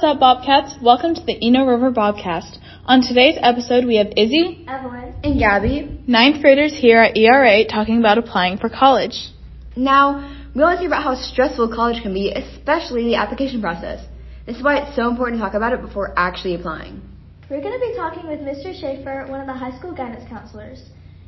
[0.00, 0.76] what's up, Bobcats?
[0.80, 2.58] Welcome to the Eno River Bobcast.
[2.84, 5.98] On today's episode, we have Izzy, Evelyn, and Gabby.
[6.06, 9.26] ninth graders here at ERA talking about applying for college.
[9.74, 10.22] Now,
[10.54, 14.06] we always hear about how stressful college can be, especially the application process.
[14.46, 17.02] This is why it's so important to talk about it before actually applying.
[17.50, 18.70] we're going to be talking with Mr.
[18.80, 20.80] Schaffer, one of the high school guidance counselors.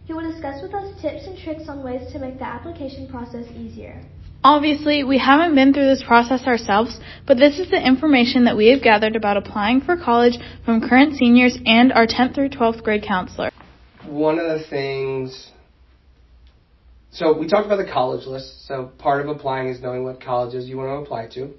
[0.05, 3.47] He will discuss with us tips and tricks on ways to make the application process
[3.57, 4.01] easier.
[4.43, 8.69] Obviously, we haven't been through this process ourselves, but this is the information that we
[8.69, 13.05] have gathered about applying for college from current seniors and our 10th through 12th grade
[13.07, 13.51] counselor.
[14.07, 15.51] One of the things,
[17.11, 18.67] so we talked about the college list.
[18.67, 21.53] So part of applying is knowing what colleges you want to apply to.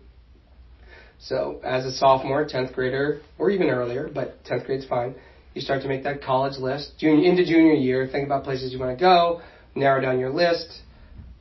[1.19, 5.13] So as a sophomore, 10th grader, or even earlier, but 10th grade's fine,
[5.53, 6.93] you start to make that college list.
[6.97, 9.41] Junior, into junior year, think about places you want to go,
[9.75, 10.81] narrow down your list.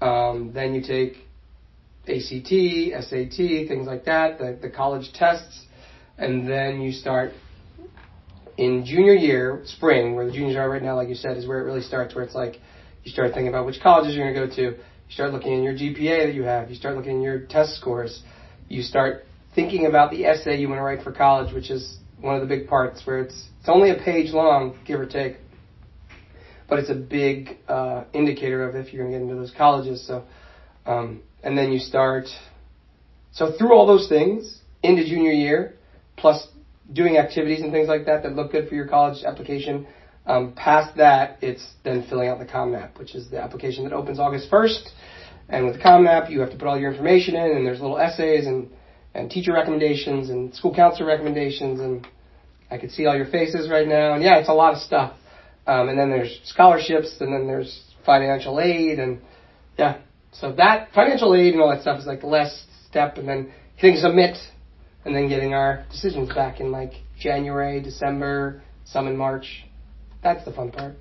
[0.02, 1.29] Um, then you take
[2.08, 3.36] ACT, SAT,
[3.68, 5.66] things like that, the, the college tests,
[6.18, 7.32] and then you start
[8.56, 11.60] in junior year, spring, where the juniors are right now, like you said, is where
[11.60, 12.56] it really starts, where it's like
[13.04, 14.76] you start thinking about which colleges you're going to go to.
[14.76, 16.68] You start looking at your GPA that you have.
[16.68, 18.22] You start looking at your test scores.
[18.68, 22.34] You start thinking about the essay you want to write for college, which is one
[22.34, 25.36] of the big parts where it's it's only a page long, give or take,
[26.68, 30.06] but it's a big uh, indicator of if you're going to get into those colleges.
[30.06, 30.24] So,
[30.86, 32.26] um, and then you start.
[33.32, 35.74] So through all those things into junior year,
[36.16, 36.46] plus
[36.92, 39.86] doing activities and things like that that look good for your college application.
[40.26, 43.92] Um, past that, it's then filling out the Common App, which is the application that
[43.92, 44.88] opens August 1st.
[45.48, 47.80] And with the Common App, you have to put all your information in, and there's
[47.80, 48.70] little essays and,
[49.14, 52.06] and teacher recommendations and school counselor recommendations, and
[52.70, 54.14] I can see all your faces right now.
[54.14, 55.14] And yeah, it's a lot of stuff.
[55.66, 59.20] Um, and then there's scholarships, and then there's financial aid, and
[59.78, 59.98] yeah.
[60.32, 63.52] So that financial aid and all that stuff is like the last step, and then
[63.76, 64.36] hitting submit,
[65.04, 69.64] and then getting our decisions back in like January, December, some in March.
[70.22, 70.96] That's the fun part.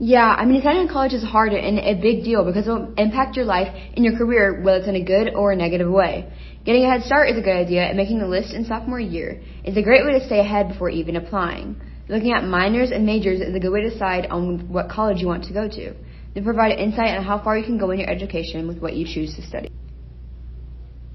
[0.00, 2.94] Yeah, I mean, deciding on college is hard and a big deal because it will
[2.96, 6.32] impact your life and your career, whether it's in a good or a negative way.
[6.64, 9.42] Getting a head start is a good idea, and making the list in sophomore year
[9.64, 11.80] is a great way to stay ahead before even applying.
[12.08, 15.26] Looking at minors and majors is a good way to decide on what college you
[15.26, 15.94] want to go to.
[16.34, 19.06] They provide insight on how far you can go in your education with what you
[19.06, 19.70] choose to study.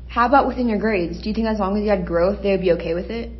[0.07, 1.21] How about within your grades?
[1.21, 3.31] Do you think as long as you had growth, they would be okay with it?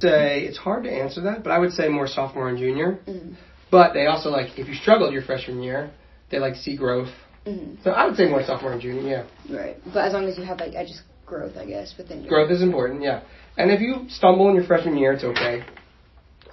[0.00, 2.98] Say it's hard to answer that, but I would say more sophomore and junior.
[3.06, 3.36] Mm.
[3.70, 5.90] But they also like if you struggled your freshman year,
[6.30, 7.10] they like see growth.
[7.46, 7.82] Mm.
[7.84, 9.26] So I would say more sophomore and junior.
[9.48, 12.22] Yeah, Right, but as long as you have like I just growth, I guess within
[12.22, 13.02] your growth is important.
[13.02, 13.22] Yeah,
[13.56, 15.64] and if you stumble in your freshman year, it's okay.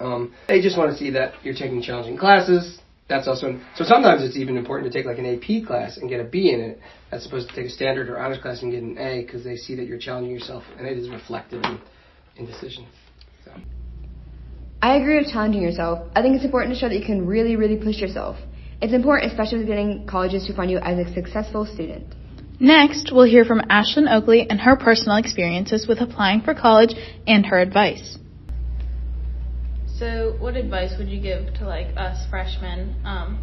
[0.00, 2.79] Um, they just want to see that you're taking challenging classes.
[3.10, 3.84] That's also so.
[3.84, 6.60] Sometimes it's even important to take like an AP class and get a B in
[6.60, 9.42] it, as opposed to take a standard or honors class and get an A, because
[9.42, 11.80] they see that you're challenging yourself, and it is reflected in,
[12.36, 12.86] in decisions.
[13.44, 13.50] So.
[14.80, 16.08] I agree with challenging yourself.
[16.14, 18.36] I think it's important to show that you can really, really push yourself.
[18.80, 22.14] It's important, especially with getting colleges to find you as a successful student.
[22.60, 26.94] Next, we'll hear from Ashlyn Oakley and her personal experiences with applying for college
[27.26, 28.18] and her advice.
[30.00, 33.38] So, what advice would you give to like us freshmen um,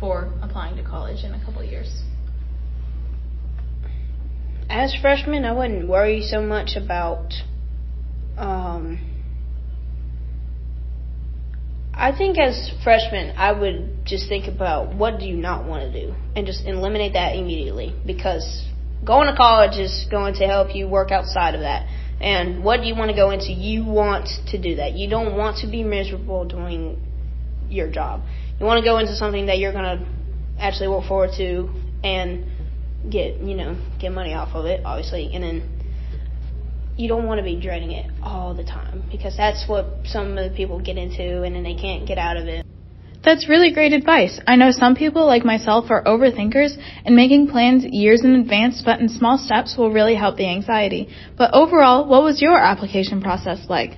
[0.00, 2.02] for applying to college in a couple years?
[4.68, 7.32] As freshmen, I wouldn't worry so much about.
[8.36, 8.98] Um,
[11.94, 16.06] I think as freshmen, I would just think about what do you not want to
[16.06, 18.66] do and just eliminate that immediately because
[19.04, 21.86] going to college is going to help you work outside of that.
[22.20, 23.52] And what do you want to go into?
[23.52, 24.92] You want to do that.
[24.92, 27.00] You don't want to be miserable doing
[27.68, 28.22] your job.
[28.58, 30.06] You want to go into something that you're going to
[30.58, 31.70] actually work forward to
[32.04, 32.44] and
[33.10, 35.30] get, you know, get money off of it, obviously.
[35.32, 35.80] And then
[36.96, 40.50] you don't want to be dreading it all the time because that's what some of
[40.50, 42.66] the people get into and then they can't get out of it.
[43.22, 44.40] That's really great advice.
[44.46, 46.72] I know some people, like myself, are overthinkers,
[47.04, 51.08] and making plans years in advance but in small steps will really help the anxiety.
[51.36, 53.90] But overall, what was your application process like?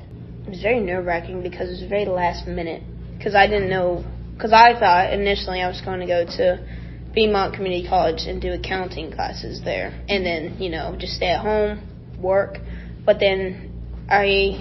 [0.46, 2.82] It was very nerve wracking because it was very last minute.
[3.16, 4.04] Because I didn't know,
[4.34, 6.66] because I thought initially I was going to go to
[7.14, 11.42] Beaumont Community College and do accounting classes there, and then, you know, just stay at
[11.42, 11.80] home,
[12.20, 12.58] work.
[13.04, 13.70] But then
[14.08, 14.58] I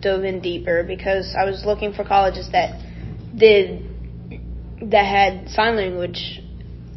[0.00, 2.85] dove in deeper because I was looking for colleges that
[3.36, 3.84] did
[4.90, 6.40] that had sign language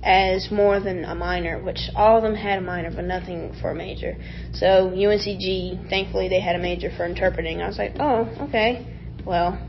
[0.03, 3.71] as more than a minor, which all of them had a minor, but nothing for
[3.71, 4.17] a major.
[4.53, 7.61] So UNCG, thankfully, they had a major for interpreting.
[7.61, 8.87] I was like, oh, okay,
[9.25, 9.59] well,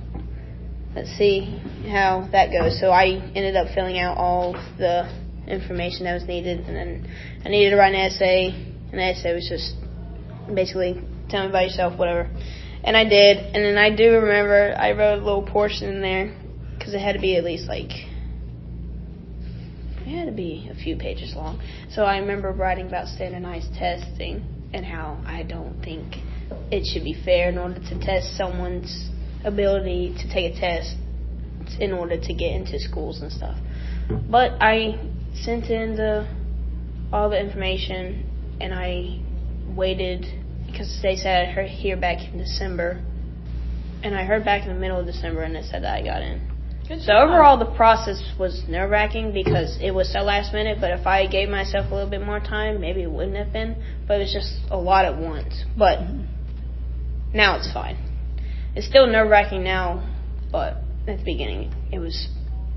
[0.95, 2.79] let's see how that goes.
[2.79, 5.11] So I ended up filling out all the
[5.49, 7.11] information that was needed, and then
[7.45, 9.75] I needed to write an essay, and the essay was just
[10.55, 12.31] basically tell me about yourself, whatever.
[12.85, 16.40] And I did, and then I do remember I wrote a little portion in there
[16.81, 17.91] because it had to be at least like
[20.07, 21.61] it had to be a few pages long.
[21.91, 24.43] So I remember writing about standardized testing
[24.73, 26.17] and how I don't think
[26.73, 29.11] it should be fair in order to test someone's
[29.45, 30.97] ability to take a test
[31.79, 33.59] in order to get into schools and stuff.
[34.31, 34.99] But I
[35.35, 36.27] sent in the
[37.13, 39.21] all the information and I
[39.69, 40.25] waited
[40.67, 43.03] because they said I'd hear back in December,
[44.03, 46.23] and I heard back in the middle of December and it said that I got
[46.23, 46.50] in.
[46.91, 47.29] Good So job.
[47.29, 50.79] overall, the process was nerve wracking because it was so last minute.
[50.81, 53.77] But if I gave myself a little bit more time, maybe it wouldn't have been.
[54.09, 55.65] But it was just a lot at once.
[55.79, 56.25] But mm-hmm.
[57.33, 57.97] now it's fine.
[58.75, 60.03] It's still nerve wracking now,
[60.51, 62.27] but at the beginning, it was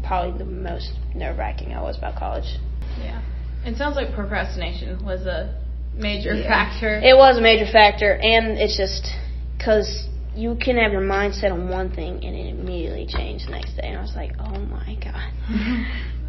[0.06, 2.60] probably the most nerve wracking I was about college.
[3.00, 3.20] Yeah.
[3.66, 5.60] It sounds like procrastination was a
[5.96, 6.48] major Yeah.
[6.48, 7.00] factor.
[7.04, 9.12] It was a major factor, and it's just
[9.58, 13.52] because you can have your mind set on one thing and it immediately changed the
[13.52, 13.84] next day.
[13.84, 15.32] And I was like, oh my god.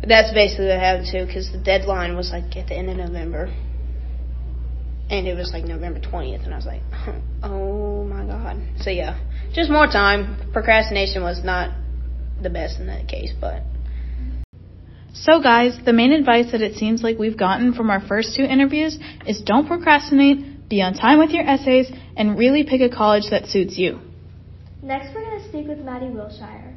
[0.07, 3.53] That's basically what happened too, because the deadline was like at the end of November,
[5.09, 6.83] and it was like November twentieth, and I was like,
[7.43, 8.61] oh my god.
[8.81, 9.19] So yeah,
[9.55, 10.51] just more time.
[10.53, 11.75] Procrastination was not
[12.43, 13.63] the best in that case, but
[15.15, 18.43] So, guys, the main advice that it seems like we've gotten from our first two
[18.43, 23.25] interviews is don't procrastinate, be on time with your essays, and really pick a college
[23.31, 24.01] that suits you.
[24.83, 26.75] Next, we're going to speak with Maddie Wilshire.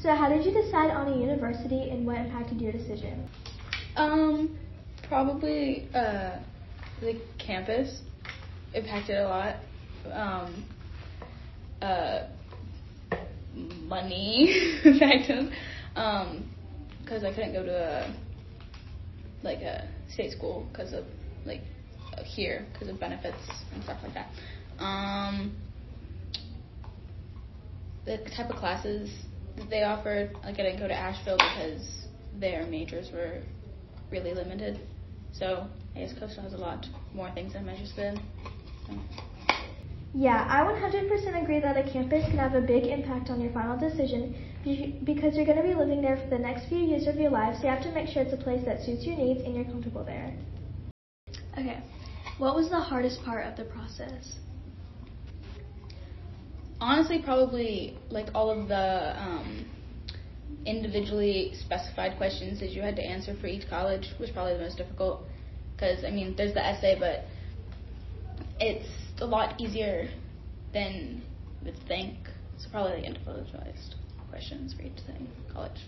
[0.00, 3.28] So, how did you decide on a university and what impacted your decision?
[3.96, 4.56] Um,
[5.08, 6.38] probably uh,
[7.00, 8.02] the campus
[8.74, 9.56] impacted a lot.
[10.12, 10.64] Um,
[11.82, 12.28] uh,
[13.54, 15.50] money impacted.
[15.96, 16.48] Um,
[17.02, 18.14] because I couldn't go to a
[19.42, 21.04] like a state school because of
[21.46, 21.62] like
[22.16, 23.38] uh, here because of benefits
[23.72, 24.28] and stuff like that.
[24.78, 25.56] Um,
[28.04, 29.10] the type of classes
[29.56, 32.06] that they offered, like I didn't go to Asheville because
[32.38, 33.42] their majors were
[34.10, 34.80] really limited.
[35.32, 38.20] So I guess Coastal has a lot more things I'm interested in.
[38.86, 38.94] So.
[40.14, 43.78] Yeah, I 100% agree that a campus can have a big impact on your final
[43.78, 44.34] decision
[45.04, 47.56] because you're going to be living there for the next few years of your life,
[47.56, 49.64] so you have to make sure it's a place that suits your needs and you're
[49.64, 50.34] comfortable there.
[51.52, 51.80] Okay.
[52.38, 54.38] What was the hardest part of the process?
[56.80, 59.66] Honestly probably like all of the um,
[60.66, 64.76] individually specified questions that you had to answer for each college was probably the most
[64.76, 65.22] difficult.
[65.74, 67.24] Because i mean there's the essay but
[68.60, 68.88] it's
[69.20, 70.08] a lot easier
[70.72, 71.22] than
[71.60, 72.16] you would think.
[72.58, 73.94] So probably like individualized
[74.30, 75.80] questions for each thing college.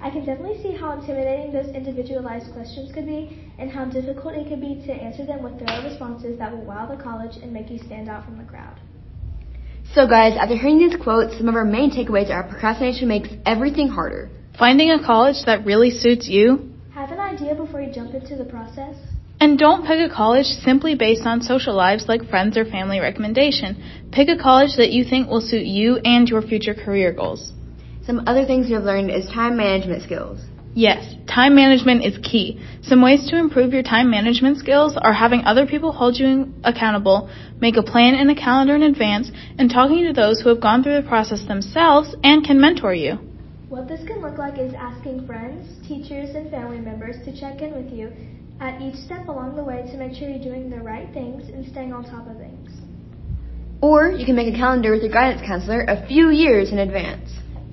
[0.00, 4.48] I can definitely see how intimidating those individualized questions could be and how difficult it
[4.48, 7.70] could be to answer them with thorough responses that will wow the college and make
[7.70, 8.78] you stand out from the crowd.
[9.94, 13.88] So, guys, after hearing these quotes, some of our main takeaways are procrastination makes everything
[13.88, 14.28] harder.
[14.58, 18.44] Finding a college that really suits you, Have an idea before you jump into the
[18.44, 18.94] process.
[19.40, 23.76] and don't pick a college simply based on social lives like friends or family recommendation.
[24.12, 27.52] Pick a college that you think will suit you and your future career goals.
[28.06, 30.40] Some other things you've learned is time management skills.
[30.74, 32.58] Yes, time management is key.
[32.80, 37.28] Some ways to improve your time management skills are having other people hold you accountable,
[37.60, 40.82] make a plan and a calendar in advance, and talking to those who have gone
[40.82, 43.18] through the process themselves and can mentor you.
[43.68, 47.74] What this can look like is asking friends, teachers, and family members to check in
[47.74, 48.10] with you
[48.58, 51.70] at each step along the way to make sure you're doing the right things and
[51.70, 52.70] staying on top of things.
[53.82, 57.28] Or you can make a calendar with your guidance counselor a few years in advance.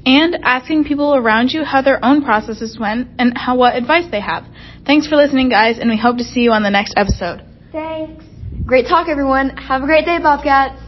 [0.06, 4.20] And asking people around you how their own processes went and how what advice they
[4.20, 4.46] have.
[4.86, 7.42] Thanks for listening, guys, and we hope to see you on the next episode.
[7.72, 8.26] Thanks!
[8.66, 9.50] Great talk, everyone.
[9.58, 10.80] Have a great day, Bobcats.